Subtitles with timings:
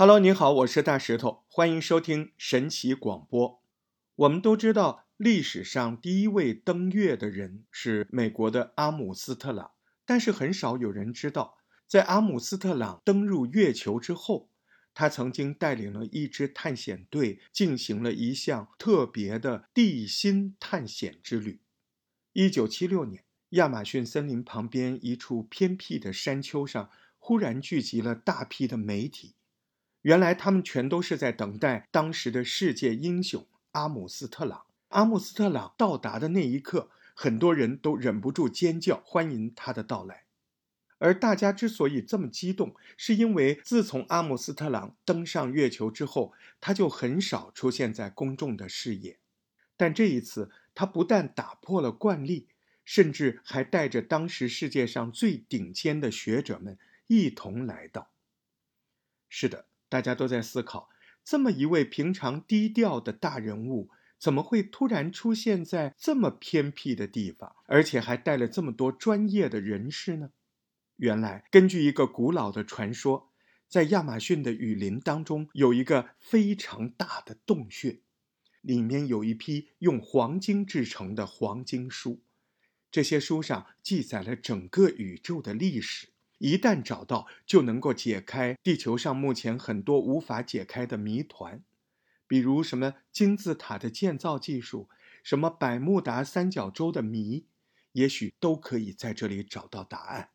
[0.00, 3.62] Hello，你好，我是大石头，欢迎收听神奇广播。
[4.14, 9.72] 我们都知道，历史上第一位登月的人是美国的阿姆斯特朗，
[10.06, 14.48] 但是很少有人知道，在阿姆斯特朗登入月球之后，
[14.94, 21.60] 他曾经带领了一支探险队进行了一项特别的地心探险之旅。
[22.32, 26.88] 一九七六年，亚马逊森林旁边一处偏僻的山丘上，
[27.18, 29.34] 忽然聚集了大批的媒体。
[30.02, 34.64] 原来他们全都是在等待当时的世界英雄阿姆斯特朗。
[34.88, 40.24] 阿姆斯特朗到达的那一刻，很多人都忍不住尖叫，欢迎他的到来。
[40.98, 49.18] 而大家之所以这么激动，是因为自从阿姆斯特朗登上月球之后，他就很少出现在公众的视野。
[49.76, 52.48] 但这一次，他不但打破了惯例，
[52.84, 58.10] 甚至还带着当时世界上最顶尖的学者们一同来到。
[59.28, 59.69] 是的。
[59.90, 60.88] 大家都在思考，
[61.22, 70.30] 这么一位平常低调的大人物，怎么会突然出现在这么偏僻的地方，而且还带了这么多专业的人士呢？
[70.96, 73.32] 原来，根据一个古老的传说，
[73.66, 78.00] 在亚马逊的雨林当中有一个非常大的洞穴，
[78.60, 82.22] 里面有一批用黄金制成的黄金书，
[82.92, 86.10] 这些书上记载了整个宇宙的历史。
[86.40, 91.62] 一旦找到，就能够解开地球上目前很多无法解开的谜团，
[92.26, 94.88] 比如什么金字塔的建造技术，
[95.22, 97.44] 什么百慕达三角洲的谜，
[97.92, 100.30] 也许都可以在这里找到答案。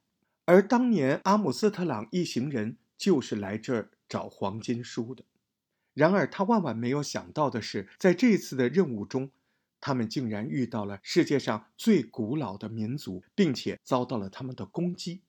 [0.45, 5.25] 而当年阿姆斯特朗一行人就是来这儿找黄金书的。
[5.95, 9.31] 然而他万万没有想到的是，在这次的任务中，
[9.81, 15.21] 他们竟然遇到了世界上最古老的民族，并且遭到了他们的攻击。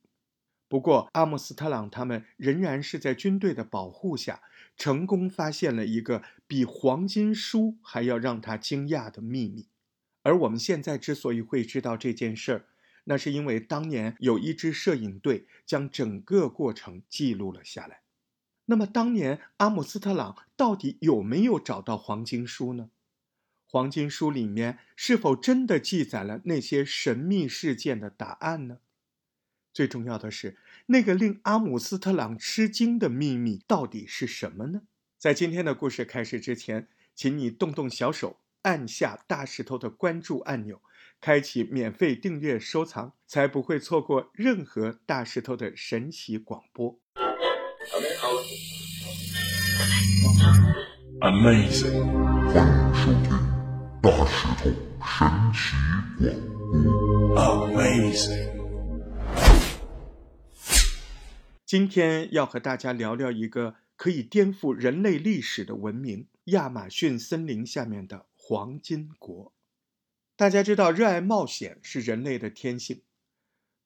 [0.69, 4.41] 不过，阿姆斯特朗他们仍然是在军队的保护下，
[4.75, 9.69] 成功发现了一个比黄金书还要让他惊讶的秘密。
[10.23, 12.65] 而我们现在之所以会知道这件事儿，
[13.05, 18.01] 那是因为当年有一支摄影队将整个过程记录了下来。
[18.65, 22.89] 那么，当年阿姆斯特朗到底有没有找到黄金书呢？
[23.65, 28.79] 黄金书里面是否真的记载了那些神秘事件的答案呢？
[29.77, 30.57] 最重要的是，
[30.87, 34.81] 那个令阿姆斯特朗吃惊的秘密到底是什么呢？
[35.19, 40.81] 在今天的故事开始之前，请你动动小手，按下大石头的关注按钮，
[41.21, 46.99] 开启免费订阅收藏，才不会错过任何大石头的神奇广播。
[51.21, 52.01] Amazing，
[52.51, 53.29] 欢迎收听
[54.01, 54.71] 大石头
[55.05, 55.61] 神奇
[56.65, 57.77] 广播。
[57.77, 58.56] Amazing。
[61.67, 69.51] 今天要和大家聊聊一个可以颠覆人类历史的文明——亚马逊森林下面的黄金国。
[70.37, 73.01] 大家知道，热爱冒险是人类的天性。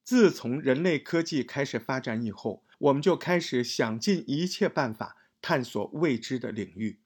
[0.03, 6.99] 自从人类科技开始发展以后，我们就开始想尽一切办法探索未知的领域。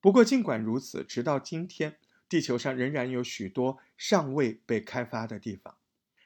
[0.00, 5.76] 不过，尽管如此，直到今天，地球上仍然有许多尚未被开发的地方，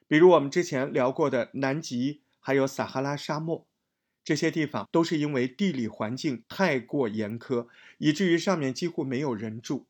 [0.07, 2.23] 比如我们之前聊过的南极。
[2.49, 3.69] 还有撒哈拉沙漠，
[4.25, 9.87] 这些地方都是因为地理环境太过严苛，以至于上面几乎没有人住。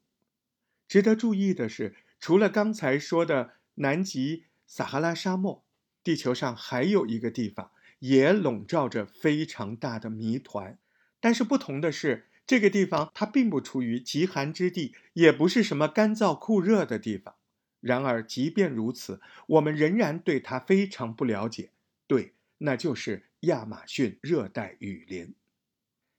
[0.88, 5.64] 值得注意的是，除了刚才说的南极、撒哈拉沙漠，
[6.02, 7.70] 地球上还有一个地方
[8.00, 10.80] 也笼罩着非常大的谜团。
[11.20, 17.36] 但是不同的是，这个地方它并不处于极寒之地，也不是什么干燥酷热的地方。
[17.80, 21.70] 然而，即便如此，我们仍然对它非常不了解。
[22.08, 22.34] 对。
[22.58, 25.34] 那就是亚马逊热带雨林。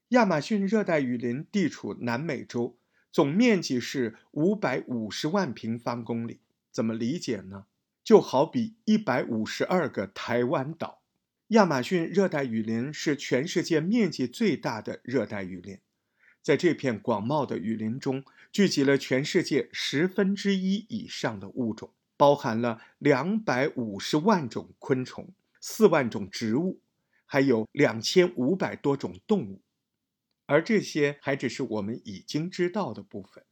[0.09, 2.77] 亚马逊热带雨林地处南美洲，
[3.11, 6.39] 总面积是五百五十万平方公里。
[6.71, 7.65] 怎么理解呢？
[8.03, 11.01] 就好比一百五十二个台湾岛。
[11.49, 15.79] 亚马逊热带雨林是全世界面积最大的热带雨林，
[16.41, 25.33] 在这片广袤的雨林中，聚集了全世界十分之一以上的物种，包含了两百五十万种昆虫。
[25.61, 26.81] 四万种植物，
[27.25, 29.61] 还有两千五百多种动物，
[30.45, 33.43] 而这些还只是我们已经知道的部分。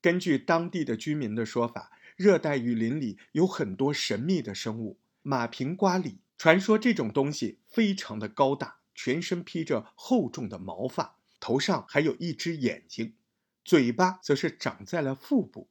[0.00, 4.98] 根据当地的居民的说法，热带雨林里有很多神秘的生物。
[5.22, 13.16] 马平瓜里传说这种东西非常的高大，全身披着厚重的毛发，头上还有一只眼睛，
[13.64, 15.70] 嘴巴则是长在了腹部。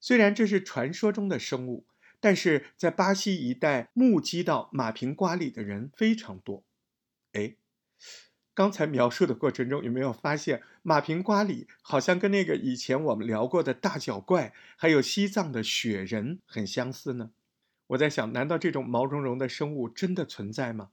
[0.00, 1.86] 虽然这是传说中的生物。
[2.20, 6.62] 但是在巴西一带目击到马平瓜里的人非常多，
[7.32, 7.56] 哎，
[8.52, 17.30] 刚才描述的过程中，有没有发现马平瓜里好像跟那个以前我们聊过的大脚怪，还有西藏的雪人很相似呢？
[17.86, 20.90] 我在想，难道这种毛茸茸的生物真的存在吗？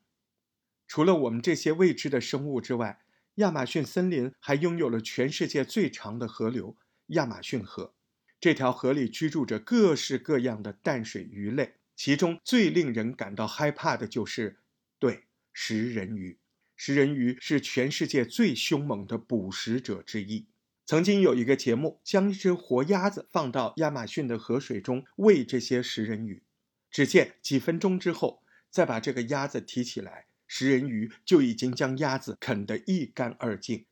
[0.88, 3.02] 除了我们这些未知的生物之外，
[3.36, 6.78] 亚马逊森林还拥有了全世界最长的河流——
[7.08, 7.94] 亚马逊河。
[8.39, 14.57] 这条河里居住着各式各样的淡水鱼类，其中最令人感到害怕的就是，
[15.00, 15.24] 对，
[15.54, 16.38] 食人鱼。
[16.75, 20.45] 食人鱼是全世界最凶猛的捕食者之一。
[20.86, 26.44] 曾经有一个节目，将一只活鸭子放到亚马逊的河水中喂这些食人鱼。
[26.92, 33.86] 只见几分钟之后，再把这个鸭子提起来，食人鱼就已经将鸭子啃得一干二净。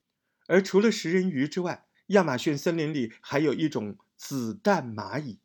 [0.45, 5.39] 而除了食人鱼之外，亚马逊森林里还有一种子弹蚂蚁。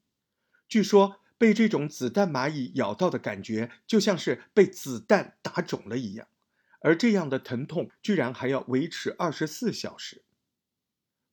[0.68, 6.28] 据说被这种子弹蚂蚁咬到的感觉，就像是被子弹打肿了一样。
[6.80, 10.22] 而这样的疼痛居然还要维持二十四小时。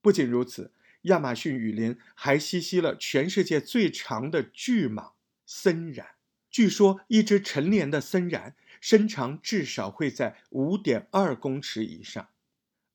[0.01, 0.71] 不仅如此，
[1.03, 5.13] 亚马逊雨林还栖息了全世界最长的巨蟒
[5.45, 6.05] 森蚺。
[6.49, 12.29] 据说，一只成年的森蚺身长至少会在五点二公尺以上。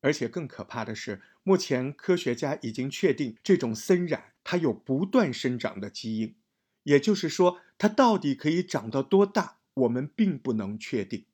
[0.00, 6.36] 而且更可怕的是，目前科学家已经确定，这种森蚺它有不断生长的基因。
[6.84, 11.26] 也就是说，它到底可以长到多大，我们并不能确定。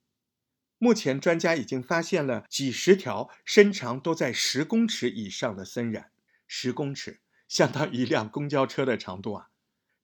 [0.78, 6.06] 目前，专家已经发现了几十条身长都在十公尺以上的森蚺。
[6.46, 9.50] 十公尺相当于一辆公交车的长度啊！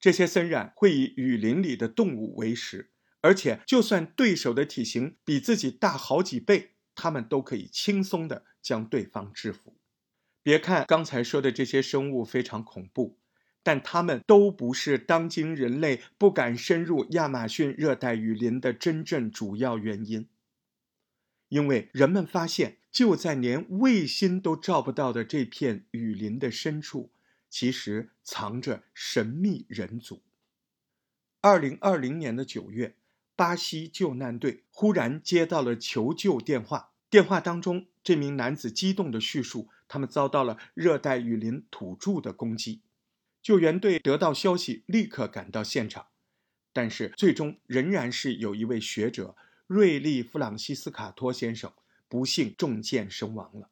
[0.01, 2.91] 这些森蚺会以雨林里的动物为食，
[3.21, 9.79] 而且就算对手的体型比自己大好几倍，它们都可以轻松地将对方制服。
[10.45, 13.17] 别看刚才说的这些生物非常恐怖，
[13.63, 20.29] 但它们都不是当今人类不敢深入亚马逊热带雨林的真正主要原因。
[21.49, 27.11] 因为人们发现，就在连卫星都照不到的这片雨林的深处，
[27.49, 30.23] 其实藏着神秘人族。
[31.41, 32.97] 二零二零年的九月，
[33.35, 42.83] 巴西救难队忽然接到了求救电话，电话当中，这名男子激动地叙述，他们遭到了热带雨林土著的攻击。
[43.43, 46.07] 救援队得到消息，立刻赶到现场，
[46.73, 49.37] 但是最终仍然是有一位学者。
[49.67, 51.73] 瑞利·弗朗西斯卡托先生
[52.07, 53.71] 不幸中箭身亡了。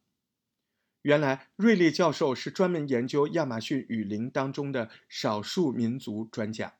[1.02, 6.76] 原来，瑞利教授是专门研究亚马逊雨林当中的少数民族专家。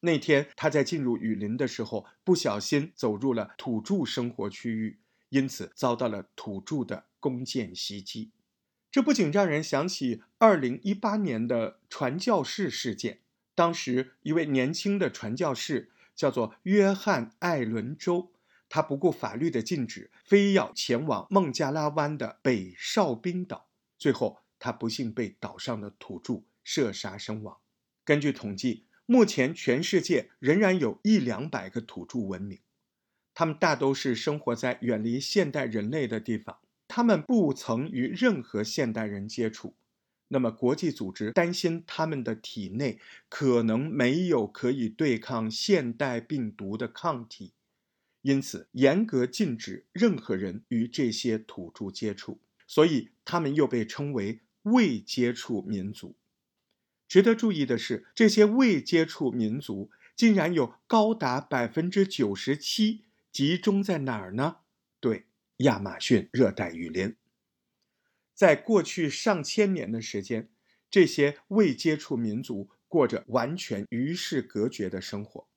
[0.00, 8.30] 那天，他在进入雨林的时候，不小心走入了土著生活区域，因此遭到了土著的弓箭袭击。
[8.90, 13.20] 这不仅让人想起2018年的传教士事件，
[13.54, 18.32] 当时一位年轻的传教士叫做约翰·艾伦州。
[18.70, 23.68] 他不顾法律的禁止，非要前往孟加拉湾的北哨兵岛。
[23.98, 27.56] 最后，他不幸被岛上的土著射杀身亡。
[28.04, 32.58] 根据统计，目前全世界仍然有一两百个土著文明，
[33.32, 36.58] 他们大都是生活在远离现代人类的地方。
[36.88, 39.76] 他们不曾与任何现代人接触。
[40.30, 42.98] 那么，国际组织担心他们的体内
[43.28, 47.52] 可能没有可以对抗现代病毒的抗体。
[48.22, 56.16] 因此，严格禁止任何人与这些土著接触，所以他们又被称为未接触民族。
[57.06, 64.56] 值得注意的是，这些未接触民族竟然有高达百分之九十七集中在哪儿呢？
[65.58, 67.16] 亚马逊热带雨林。
[68.34, 70.48] 在过去上千年的时间，
[70.90, 75.48] 这些未接触民族过着完全与世隔绝的生活。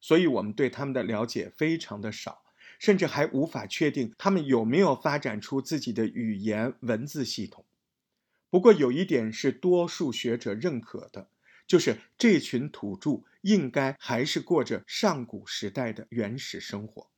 [0.00, 2.44] 所以，我们对他们的了解非常的少，
[2.78, 7.66] 甚至还无法确定他们有没有发展出自己的语言文字系统。
[8.48, 11.28] 不过，有一点是多数学者认可的，
[11.66, 17.10] 就是这群土著应该还是过着上古时代的原始生活。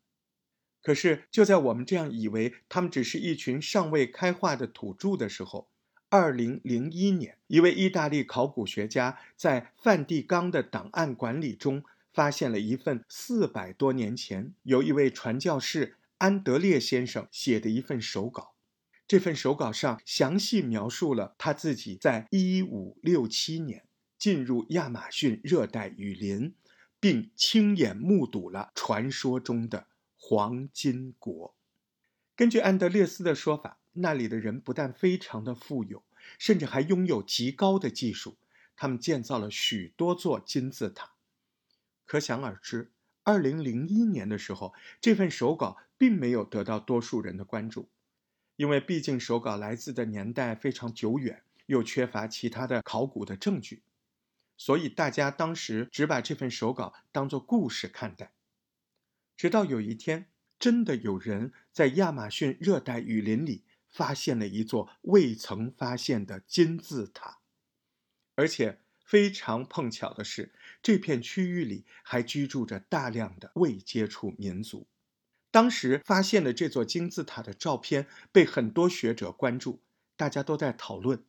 [0.83, 5.69] 可是，就在我们这样以为他们只是一群尚未开化的土著的时候，
[6.09, 11.83] 二零零一年，一位意大利考古学家在梵蒂冈的档案馆里中。
[12.13, 18.55] 发现了一份四百多年前由一位传教士安德烈先生写的一份手稿。
[19.07, 23.85] 这份手稿上详细描述了他自己在1567年
[24.19, 26.53] 进入亚马逊热带雨林，
[26.99, 29.87] 并亲眼目睹了传说中的
[30.31, 31.57] 黄金国。
[32.37, 36.05] 根据安德烈斯的说法，那里的人不但非常的富有，
[36.39, 38.39] 甚至还拥有极高的技术。
[38.77, 41.15] 他们建造了许多座金字塔。
[42.07, 42.93] 可想而知，
[43.25, 47.89] 二零零一年的时候，这份手稿并没有得到多数人的关注，
[48.55, 53.83] 因为毕竟手稿来自的年代非常久远，又缺乏其他的考古的证据，
[54.57, 58.31] 所以大家当时只把这份手稿当作故事看待。
[59.41, 60.27] 直到有一天，
[60.59, 67.39] 真的有人在亚马逊热带雨林里发现了一座未曾发现的金字塔，
[68.35, 68.81] 而且。
[69.03, 74.87] 非常碰巧的是，这片区域里还居住着大量的未接触民族。
[75.51, 79.81] 当时发现的这座金字塔的照片被很多学者关注，
[80.17, 81.25] 大家都在讨论，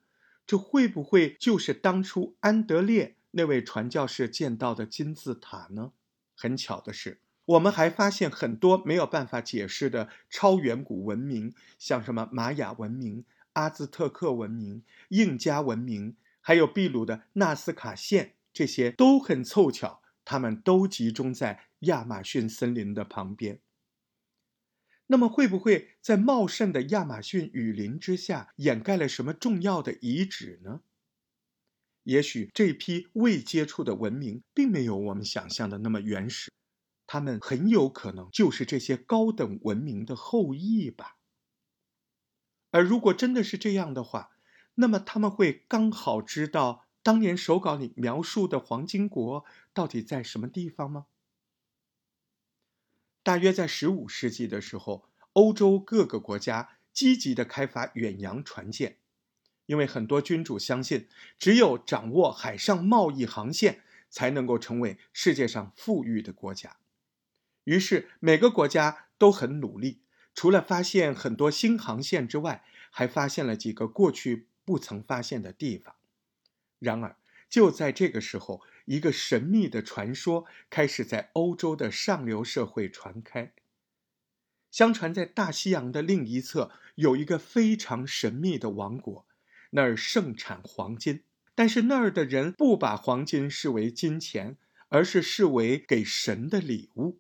[0.46, 5.94] 这会不会就是当初安德烈那位传教士见到的金字塔呢？
[6.36, 7.20] 很巧的是，
[7.51, 16.15] 我们还发现很多没有办法解释的超远古文明，像什么玛雅文明、阿兹特克文明、印加文明。
[16.43, 23.60] 还有秘鲁的纳斯卡县，这些都很凑巧，他们都集中在亚马逊森林的旁边。
[25.08, 30.81] 那么，会不会在茂盛的亚马逊雨林之下掩盖了什么重要的遗址呢？
[32.03, 36.51] 也许这批未接触的文明并没有我们想象的那么原始，
[37.12, 41.18] 他们很有可能就是这些高等文明的后裔吧。
[42.70, 44.32] 而如果真的是这样的话，
[44.75, 51.08] 那么他们会刚好知道当年手稿里描述的黄金国到底在什么地方吗？
[53.24, 59.00] 大约在十五世纪的时候，欧洲各个国家积极的开发远洋船舰，
[59.65, 66.77] 因为很多君主相信，只有掌握海上贸易航线，才能够成为世界上富裕的国家。
[67.63, 70.01] 于是每个国家都很努力，
[70.34, 74.48] 除了发现很多新航线之外，还发现了几个过去。
[74.63, 75.96] 不曾发现的地方。
[76.77, 77.18] 然而，
[77.50, 83.53] 就在这个时候，一个神秘的传说开始在欧洲的上流社会传开。
[84.70, 89.25] 相传，在大西洋的另一侧有一个非常神秘的王国，
[89.72, 91.24] 那儿盛产黄金。
[91.56, 94.58] 但是那儿的人不把黄金视为金钱，
[94.89, 97.20] 而是视为给神的礼物。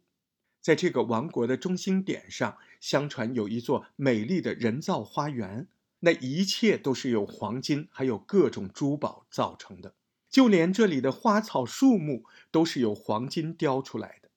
[0.61, 5.67] 在这个王国的中心点上，相传有一座美丽的人造花园。
[6.03, 9.93] 那一切都是由黄金还有各种珠宝造成的，
[10.29, 14.29] 就连这里的花草树木都是由黄金雕出来的。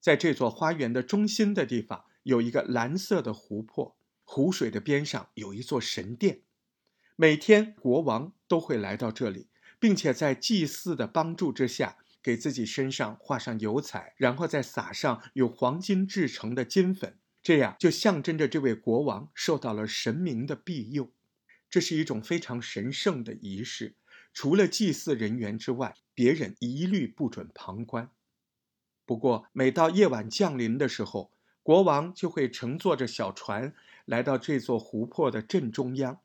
[0.00, 6.40] 在这座花园的中心的地方，有一个蓝色的湖泊，湖水的边上有一座神殿。
[7.14, 9.48] 每天国王都会来到这里，
[9.78, 17.18] 并且在祭祀的帮助之下，给自己身上画上油彩，然后再撒上有黄金制成的金粉。
[17.42, 21.10] 这样就象征着这位国王受到了神明的庇佑，
[21.70, 23.94] 这是一种非常神圣的仪式。
[24.34, 28.10] 除了祭祀人员之外，别人一律不准旁观。
[29.06, 33.74] 不过，每到夜晚降临的时候，国王就会乘坐着小船
[34.04, 36.20] 来到这座湖泊的正中央，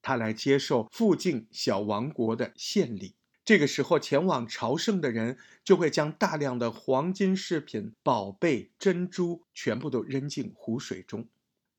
[0.00, 3.14] 他来接受附近小王国的献礼。
[3.46, 11.28] 这个时候，前往朝圣的人就会将大量的黄金饰品、宝贝、珍珠全部都扔进湖水中。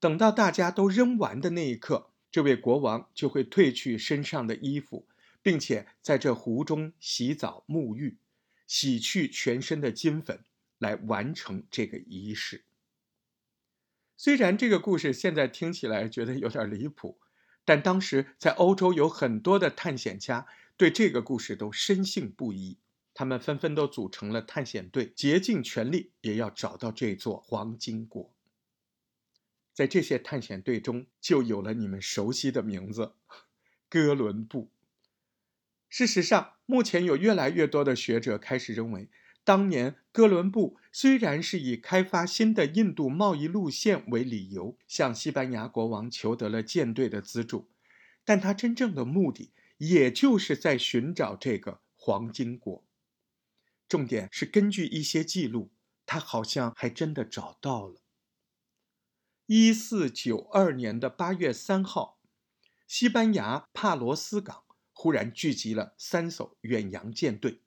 [0.00, 5.06] 等到大家都扔完的那一刻，这位国王就会褪去身上的衣服，
[5.42, 8.16] 并且在这湖中洗澡沐浴，
[8.66, 10.40] 洗去全身的金粉，
[10.78, 12.64] 来完成这个仪式。
[14.16, 17.18] 虽然这个故事现在听起来觉得有点离谱，
[17.66, 20.46] 但当时在欧洲有很多的探险家。
[20.78, 22.78] 对这个故事都深信不疑，
[23.12, 28.32] 他们纷纷都组成了探险队，竭尽全力也要找到这座黄金国。
[29.74, 33.14] 在这些探险队中，就有了你们熟悉的名字——
[33.90, 34.70] 哥伦布。
[35.88, 39.08] 事实上，目前有越来越多的学者开始认为，
[39.42, 47.68] 当年哥伦布虽然是以开发新的印度贸易路线为理由，向西班牙国王求得了舰队的资助，
[48.24, 49.50] 但他真正的目的。
[49.78, 52.84] 也就是在寻找这个黄金国。
[53.88, 55.72] 重点是根据一些记录，
[56.04, 58.02] 他好像还真的找到了。
[59.46, 62.20] 一四九二年的八月三号，
[62.86, 67.62] 西班牙帕罗斯港忽然聚集了三艘远洋舰队，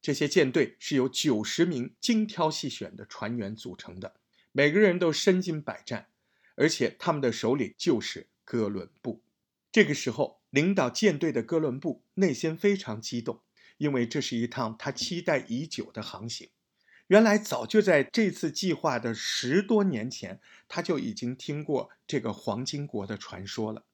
[0.00, 4.16] 这些舰队是由九十名精挑细选的船员组成的，
[4.50, 6.10] 每个人都身经百战，
[6.56, 9.22] 而且他们的首领就是哥伦布。
[9.70, 10.41] 这个时候。
[10.52, 13.40] 领导舰队的哥伦布内心非常激动，
[13.78, 16.50] 因为这是一趟他期待已久的航行。
[17.06, 23.86] 原来早就在这次计划的十多年前，他就已经听过这个黄金国的传说了。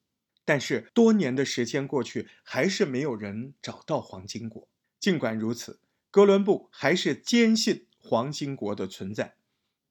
[0.44, 4.68] 但是多年的时间过去，还是没有人找到黄金国。
[4.98, 5.78] 尽管如此，
[6.10, 9.36] 哥伦布还是坚信黄金国的存在。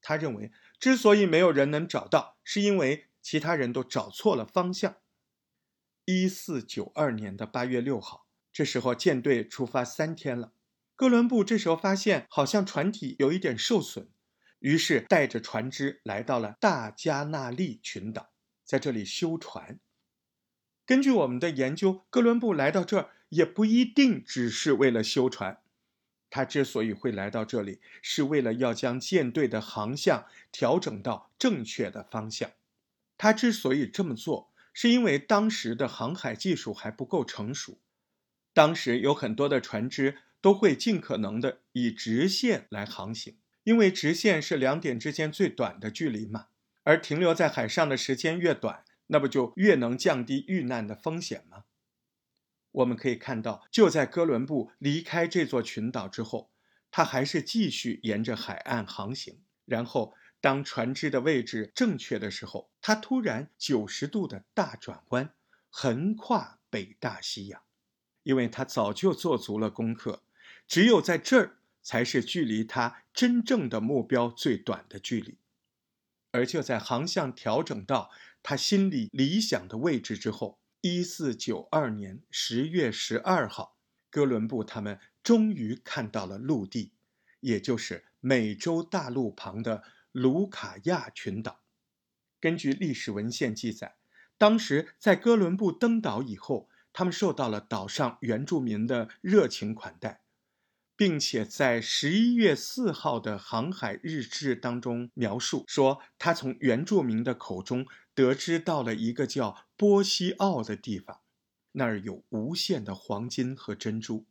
[0.02, 4.98] 他认为，之所以没有人能找到，是因为其他人都找错了方向。
[6.10, 10.54] 一四九二年的八月六号，这时候舰队出发三天了。
[10.96, 14.08] 哥伦布这时候发现，好像船体有一点受损，
[14.60, 18.30] 于是带着船只来到了大加那利群岛，
[18.64, 19.82] 在这里修船。
[20.86, 25.60] 根据我们的研究，哥伦布来到这儿也不一定只是为了修船。
[26.30, 32.52] 他之所以会来到这里，是为了要将舰队的航向调整到正确的方向。
[33.18, 37.80] 他之所以这么做，是因为当时的航海技术还不够成熟。
[38.54, 46.50] 当时有很多的船只都会尽可能的以直线来航行，因为直线是两点之间最短的距离嘛。
[46.84, 51.64] 而停留在海上的时间越短，那不就越能降低遇难的风险吗？
[52.70, 56.52] 我们可以看到，就在哥伦布离开这座群岛之后，
[56.92, 59.42] 他还是继续沿着海岸航行。
[59.66, 65.34] 然后，当船只的位置正确的时候，他突然九十度的大转弯，
[65.70, 67.62] 横跨北大西洋。
[68.24, 70.24] 因为他早就做足了功课，
[70.68, 75.38] 只有在这儿才是距离他真正的目标最短的距离。
[76.32, 78.12] 而就在航向调整到
[78.44, 80.60] 他心里理想的位置之后。
[80.82, 83.78] 一四九二年十月十二号，
[84.12, 86.94] 哥伦布他们终于看到了陆地，
[87.40, 89.84] 也就是美洲大陆旁的
[90.18, 91.62] 卢卡亚群岛。
[92.40, 93.98] 根据历史文献记载，
[94.36, 100.22] 当时在哥伦布登岛以后，他们受到了岛上原住民的热情款待，
[100.96, 107.86] 并且在十一月四号的航海日志当中描述说，他从原住民的口中。
[108.16, 111.22] 得知到了一个叫波西奥的地方，
[111.74, 114.26] 那儿有无限的黄金和珍珠。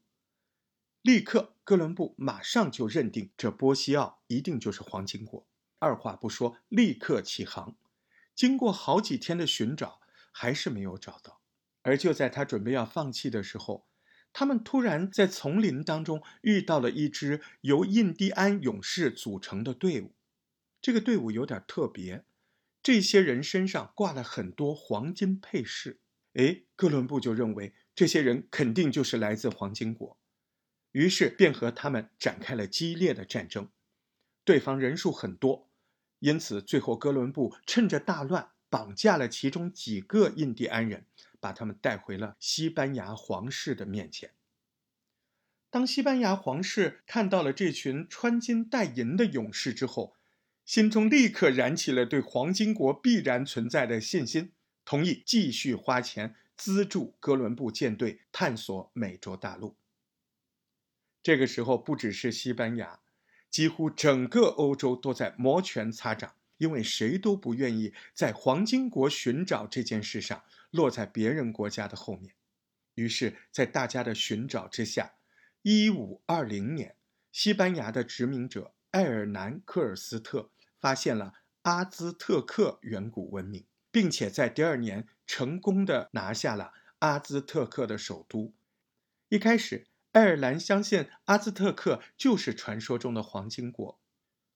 [1.03, 5.47] 立刻，哥伦布马上就认定这波西奥一定就是黄金国，
[5.87, 7.77] 二话不说，立刻起航。
[8.35, 10.01] 经过好几天的寻找，
[10.33, 11.41] 还是没有找到。
[11.83, 13.87] 而就在他准备要放弃的时候，
[14.33, 20.17] 他们突然在丛林当中遇到了一支由印第安勇士组成的队伍。
[20.83, 22.25] 这个队伍有点特别。
[22.83, 26.01] 这些人身上挂了很多黄金配饰，
[26.35, 30.19] 哎，哥伦布就认为这些人肯定就是来自黄金国，
[30.91, 33.71] 于是便和他们展开了激烈的战争。
[34.45, 35.66] 对方人数很多，
[36.19, 41.07] 因此最后哥伦布趁着大乱绑架了其中几个印第安人，
[41.39, 44.31] 把他们带回了西班牙皇室的面前。
[45.69, 50.15] 当西班牙皇室看到了这群穿金戴银的勇士之后，
[50.65, 54.53] 心中立刻燃起了对黄金国必然存在的信心，
[54.85, 59.77] 同意继续花钱资助哥伦布舰队探索美洲大陆。
[61.23, 63.01] 这个时候，不只是西班牙，
[63.51, 72.35] 几乎整个欧洲都在摩拳擦掌，因为谁都不愿意在黄金国寻找这件事上落在别人国家的后面。
[72.95, 75.15] 于是，在大家的寻找之下，
[75.63, 76.97] 一五二零年，
[77.33, 80.51] 西班牙的殖民者埃尔南科尔斯特。
[80.79, 81.33] 发现了
[81.63, 88.55] 阿兹特克远古文明，并且在第二年成功的拿下了阿兹特克的首都。
[89.31, 94.01] 一开始，爱尔兰相信阿兹特克就是传说中的黄金国，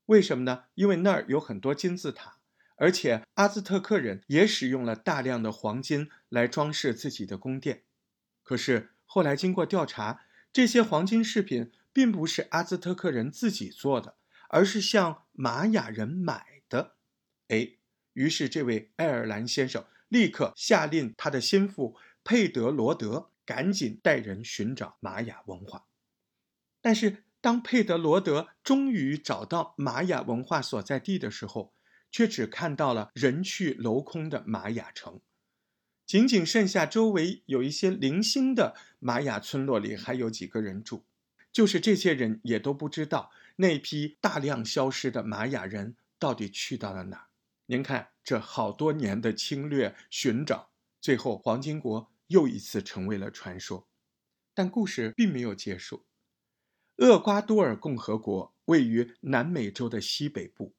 [0.06, 0.64] 为什么呢？
[0.74, 2.38] 因为那儿有很多金字塔，
[2.76, 7.82] 而且阿兹特克人也使用了大量的黄金来装饰自己的宫殿。
[8.42, 14.16] 可是后来经过调查，这些黄金饰品并不是阿兹特克人自己做的。
[14.48, 16.96] 而是向玛雅人买的，
[17.48, 17.74] 哎，
[18.14, 25.86] 于是这位爱尔兰先生立刻下令他的心腹佩德罗德赶紧带人寻找玛雅文化。
[26.80, 31.74] 但是当佩德罗德终于找到玛雅文化所在地的时候，
[32.12, 35.20] 却只看到了人去楼空的玛雅城，
[36.06, 41.04] 仅仅剩下周围有一些零星的玛雅村落里还有几个人住，
[41.52, 43.32] 就是这些人也都不知道。
[43.56, 47.26] 那批大量消失的玛雅人到底去到了哪儿？
[47.66, 53.86] 您看，这好多年的侵略寻找，最后黄金国又一次成为了传说。
[54.54, 56.06] 但故事并没有结束。
[56.96, 60.74] 厄瓜多尔共和国位于南美洲的西北部，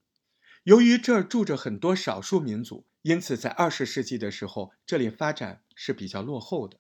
[0.64, 6.80] 由于这儿住着很多少数民族，因此在二十世纪的时候，这里发展是比较落后的。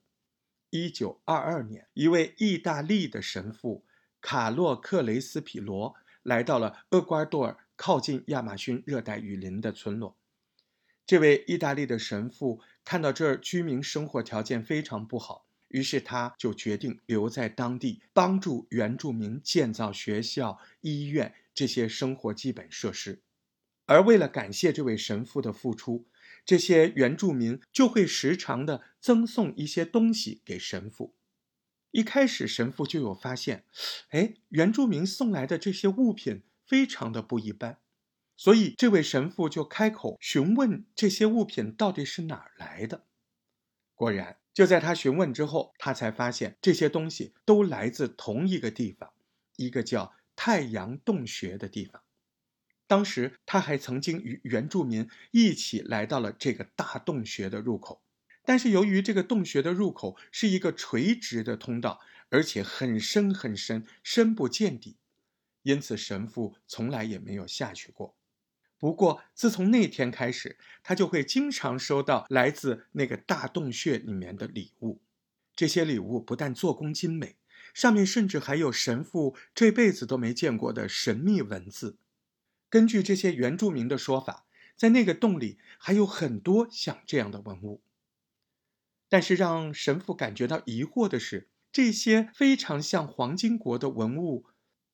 [0.69, 3.85] 一九二二年，一位意大利的神父。
[4.23, 10.15] 卡洛克雷斯皮罗来到了厄瓜多尔靠近亚马逊热带雨林的村落。
[11.07, 23.21] 这位意大利的神父看到这儿居民生活条件非常不好，于是他就决定留在当地，帮助原住民建造学校、医院，这些生活基本设施。
[23.85, 26.07] 而为了感谢这位神父的付出，
[26.45, 31.15] 这些原住民就会时常的赠送一些东西给神父。
[31.91, 33.65] 一开始，神父就有发现，
[34.11, 37.79] 哎，原住民送来的这些物品非常的不一般，
[38.41, 43.05] 所以这位神父就开口询问这些物品到底是哪儿来的。
[43.93, 49.13] 果然，就在他询问之后，他才发现这些东西都来自同一个地方，
[49.57, 52.01] 一个叫太阳洞穴的地方。
[52.87, 58.01] 当时他还曾经与原住民一起来到了这个大洞穴的入口，
[58.43, 64.97] 但是由于这个洞穴的入口是一个垂直的通道，而且很深很深，深不见底，
[65.61, 68.17] 因此神父从来也没有下去过。
[68.81, 74.99] 不过自从那天开始，他就会经常收到来自那个大洞穴里面的礼物。
[75.55, 77.35] 这些礼物不但做工精美，
[77.75, 81.99] 上面甚至还有神父这辈子都没见过的神秘文字。
[82.71, 87.83] 根据这些原住民的说法，在那个洞里还有很多像这样的文物。
[89.07, 94.47] 但是让神父感觉到疑惑的是，这些非常像黄金国的文物，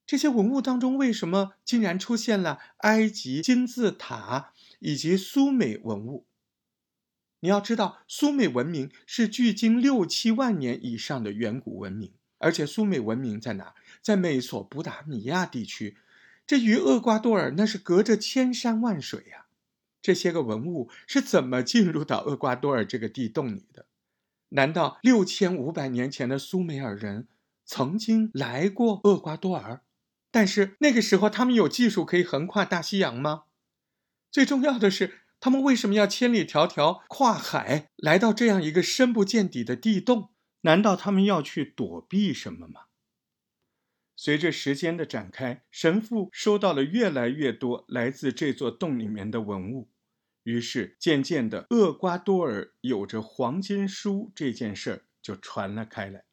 [0.07, 6.25] 这些文物当中为什么竟然出现了埃及金字塔以及苏美文物？
[7.41, 13.75] 你要知道，苏美文明是距今六七万年以上的远古文明，而且苏美文明在哪？
[14.01, 15.97] 在美索不达米亚地区。
[16.47, 19.47] 这与厄瓜多尔那是隔着千山万水呀！
[20.01, 23.85] 这些个文物是怎么进入到厄瓜多尔这个地洞里的？
[24.49, 27.27] 难道六千五百年前的苏美尔人
[27.65, 29.81] 曾经来过厄瓜多尔？
[30.31, 33.45] 但是那个时候他们有技术可以横跨大西洋吗？
[34.29, 40.31] 最重要的是，他们为什么要千里迢迢跨海来到这样一个深不见底的地洞？
[40.61, 42.81] 难道他们要去躲避什么吗？
[44.15, 49.89] 随着时间的展开，神父收到了越来越多来自这座洞里面的文物，
[50.43, 56.26] 于是渐渐的，厄瓜多尔有着黄金书这件事儿就传了开来。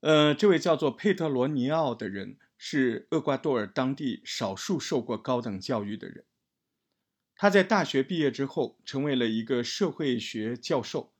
[0.00, 6.24] 呃，这位叫做佩特罗尼奥的人是厄瓜多尔当地少数受过高等教育的人，
[7.34, 11.12] 他在大学毕业之后成为了一个社会学教授。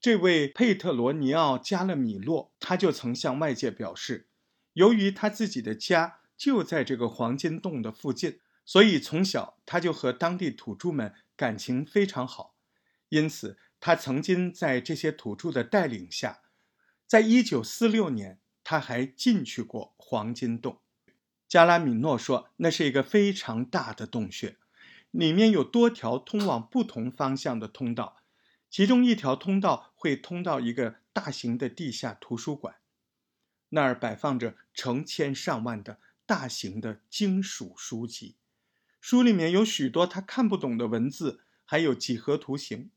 [0.00, 4.28] 这位佩特罗尼奥加勒米洛，他就曾向外界表示。
[4.72, 12.56] 由于他自己的家就在这个黄金洞的附近，所以从小他就和当地土著们感情非常好。
[13.10, 16.40] 因此，他曾经在这些土著的带领下，
[17.12, 20.80] 在一九四六年，他还进去过黄金洞。
[21.46, 24.56] 加拉米诺说，那是一个非常大的洞穴，
[25.10, 28.22] 里面有多条通往不同方向的通道，
[28.70, 32.76] 其中一条通道会通到一个大型的地下图书馆。
[33.68, 38.36] 那儿摆放着成千上万的大型的金属书籍，
[39.02, 42.90] 书里面有许多他看不懂的文字，还有几何图形。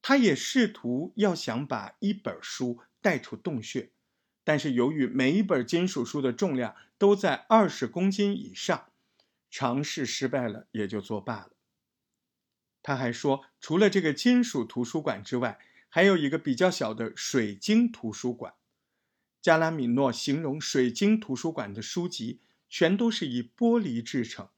[0.00, 2.78] 他也试图要想把一本书
[3.08, 3.90] 带出洞穴，
[4.44, 8.90] 但是由于每一本金属书的重量都在二十公斤以上，
[9.48, 11.52] 尝试失败了，也就作罢了。
[12.82, 18.52] 他还说，除了这个金属图书馆之外，还有一个比较小的水晶图书馆。
[19.40, 24.50] 加拉米诺形容水晶图书馆的书籍全都是以玻璃制成，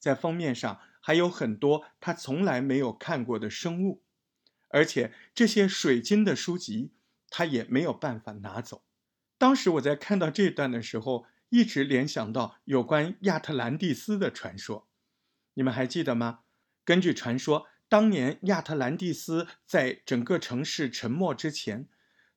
[0.00, 4.02] 在封面上还有很多他从来没有看过的生物，
[4.70, 6.90] 而且这些水晶的书籍
[7.32, 8.84] 他也没有办法拿走。
[9.38, 14.86] 当时我在看到这段的时候，一直联想到有关亚特兰蒂斯的传说，
[15.54, 16.40] 你们还记得吗？
[16.84, 21.88] 根据传说，当年亚特兰蒂斯在整个城市沉没之前，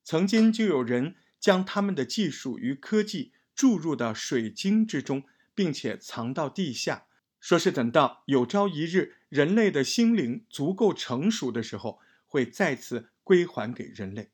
[0.02, 1.16] 曾经就有人。
[1.38, 5.22] 将他们的技术与科技注入到水晶之中，
[5.54, 7.06] 并且藏到地下，
[7.38, 14.30] 说是等到有朝一日人类的心灵足够成熟的时候，会再次归还给人类。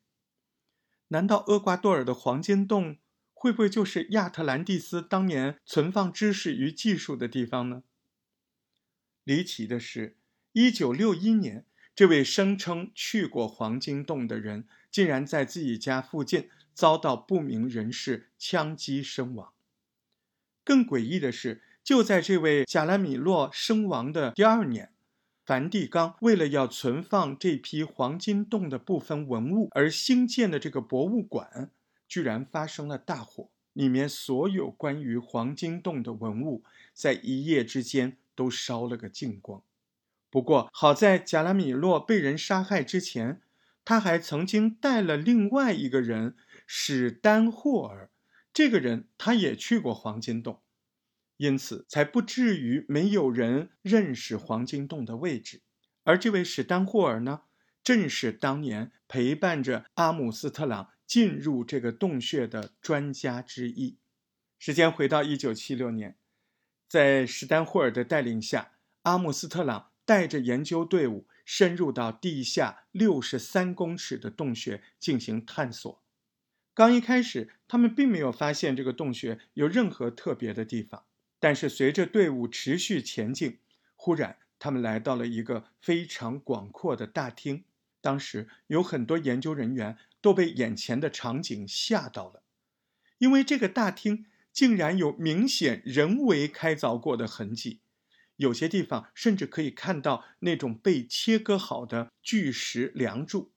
[1.12, 2.96] 难道厄瓜多尔的黄金洞
[3.34, 7.82] 会不会就是亚特兰蒂斯当年存放知识与技术的地方呢？
[9.22, 10.16] 离奇的是，
[10.52, 16.48] 一九六一年，这位声称去过黄金洞的人，竟然在自己家附近。
[16.74, 19.52] 遭到不明人士枪击身亡。
[20.64, 24.90] 更诡异的是，就在这位贾拉米洛身亡的第二年，
[25.44, 31.70] 梵蒂冈为了要存放这批黄金洞的部分文物而兴建的这个博物馆，
[32.06, 36.62] 居然发生了大火，里面所有关于黄金洞的文物
[36.94, 39.62] 在一夜之间都烧了个净光。
[40.30, 43.42] 不过好在贾拉米洛被人杀害之前，
[43.84, 46.36] 他还曾经带了另外一个人。
[46.74, 48.10] 史丹霍尔
[48.54, 50.62] 这个人，他也去过黄金洞，
[51.42, 55.62] 因此才不至于没有人认识黄金洞的位置。
[56.04, 57.42] 而这位史丹霍尔呢，
[57.82, 63.98] 正是当年陪伴着阿姆斯特朗进入这个洞穴的专家之一。
[64.56, 66.16] 时间回到一九七六年，
[66.86, 76.04] 在史丹霍尔的带领下，阿姆斯特朗带着研究队伍深入到地下六十三公尺的洞穴进行探索。
[76.72, 81.04] 刚一开始，他们并没有发现这个洞穴有任何特别的地方。
[81.42, 83.58] 但是随着队伍持续前进，
[83.96, 87.64] 忽然他们来到了一个非常广阔的大厅。
[88.00, 92.44] 当时有很多研究人员都被眼前的场景吓到了，
[93.18, 97.80] 因为这个大厅竟然有明显人为开凿过的痕迹，
[98.36, 103.50] 有些地方甚至可以看到那种被切割好的巨石梁柱。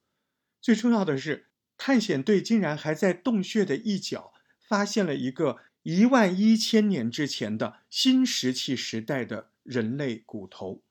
[0.59, 5.59] 最重要的是，探险队竟然还在洞穴的一角发现了一个。
[5.87, 10.81] 一万一千年之前的新石器时代的人类骨头，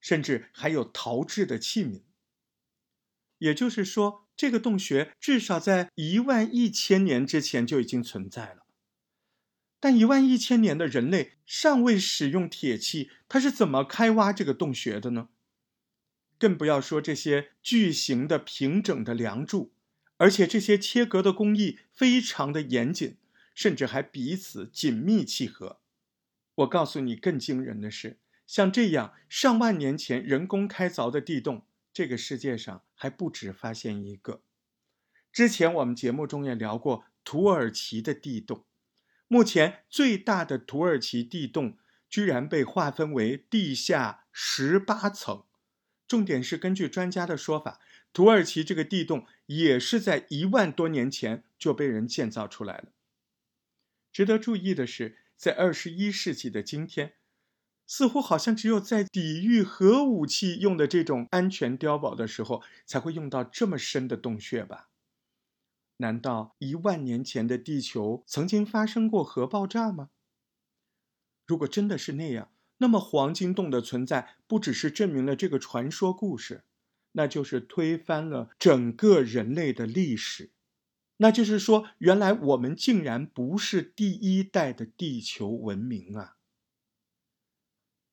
[0.00, 2.02] 甚至还有陶制的器皿。
[3.38, 8.66] 也就是说，这个洞穴至少在一万一千年之前就已经存在了。
[9.78, 15.28] 但一万一千年的人类尚未使用铁器，他是怎么开挖这个洞穴的呢？
[16.40, 19.72] 更不要说这些巨型的平整的梁柱，
[20.16, 23.16] 而且这些切割的工艺非常的严谨。
[23.54, 25.80] 甚至还彼此紧密契合。
[26.56, 34.42] 我告诉你，更惊人的是，像这样上万年前人工开凿的地洞，这个世界上还不止发现一个。
[35.32, 38.64] 之前我们节目中也聊过土耳其的地洞，
[39.26, 45.44] 目前最大的土耳其地洞居然被划分为地下十八层。
[46.06, 47.80] 重点是，根据专家的说法，
[48.12, 52.92] 土耳其这个地洞也是在一万多年前就被人建造出来了。
[54.14, 57.14] 值得注意的是，在二十一世纪的今天，
[57.84, 64.88] 似乎好像只有在抵御核武器用的这种安全碉堡的时候，才会用到这么深的洞穴吧？
[65.96, 70.10] 难道一万年前的地球曾经发生过核爆炸吗？
[71.44, 76.62] 如果真的是那样，那么黄金洞的存在不只是证明了这个传说故事，
[77.12, 80.52] 那就是推翻了整个人类的历史。
[81.18, 86.36] 那就是说，原来我们竟然不是第一代的地球文明啊！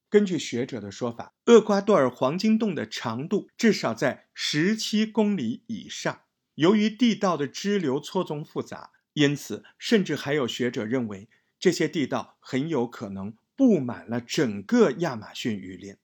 [0.07, 6.21] 根据学者的说法，厄瓜多尔黄金洞的长度至少在十七公里以上。
[6.55, 15.95] 由于地道的支流错综复杂，因此甚至还有学者认为，这些地道很有可能布满了整个亚马逊雨林。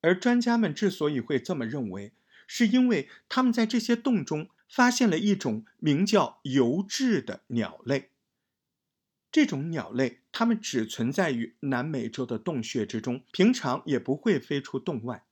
[0.00, 2.12] 而专家们之所以会这么认为，
[2.46, 4.48] 是因为他们在这些洞中。
[4.68, 8.10] 发现了一种名叫油质的鸟类。
[9.30, 15.24] 这种鸟类，它们只存在于南美洲的洞穴之中，平常也不会飞出洞外。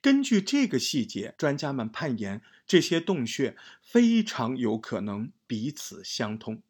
[0.00, 6.62] 根据这个细节，专家们判言，这些洞穴非常有可能彼此相通。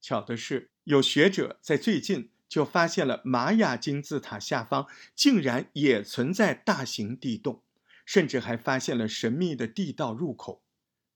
[0.00, 7.62] 巧的是，有学者在最近就发现了玛雅金字塔下方竟然也存在大型地洞，
[8.04, 10.63] 甚至还发现了神秘的地道入口。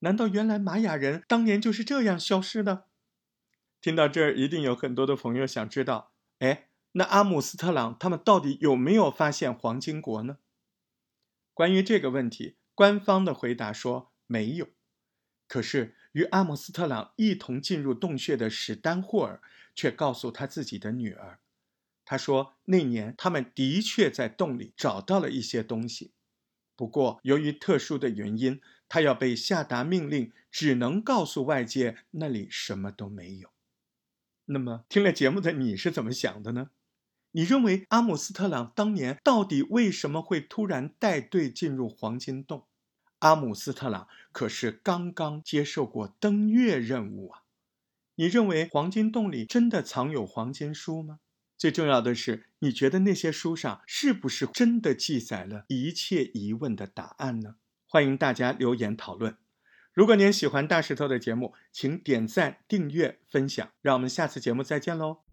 [0.00, 2.86] 难道原来玛雅人当年就是这样消失的？
[3.80, 10.38] 听到这儿，一定有很多的朋友想知道：哎，那阿姆斯特朗他们到底有没有发现黄金国呢？
[11.52, 14.68] 关于这个问题，官方的回答说没有。
[15.48, 19.42] 可是与阿姆斯特朗一同进入洞穴的史丹霍尔
[19.74, 21.40] 却告诉他自己的女儿，
[22.04, 26.12] 他说那年他们的确在洞里找到了一些东西，
[26.76, 28.60] 不过由于特殊的原因。
[28.88, 33.50] 他要被下达命令，只能告诉外界那里什么都没有。
[34.46, 36.70] 那么，听了节目的你是怎么想的呢？
[37.32, 42.66] 你认为阿姆斯特朗当年到底为什么会突然带队进入黄金洞？
[43.18, 47.42] 阿姆斯特朗可是刚刚接受过登月任务啊！
[48.14, 51.20] 你认为黄金洞里真的藏有黄金书吗？
[51.58, 57.56] 最重要的是，你觉得那些书上是不是真的记载了一切疑问的答案呢？
[57.88, 59.36] 欢迎大家留言讨论。
[59.92, 63.66] 如果您喜欢大石头的节目，请点赞、订阅、分享。
[63.80, 65.27] 让我们下次节目再见喽！